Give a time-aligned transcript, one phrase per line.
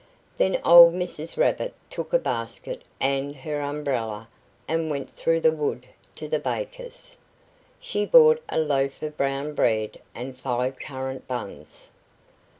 [0.39, 1.37] Then old Mrs.
[1.37, 4.29] Rabbit took a basket and her umbrella
[4.67, 5.85] and went through the wood
[6.15, 7.17] to the baker's.
[7.79, 11.91] She bought a loaf of brown bread and five currant buns.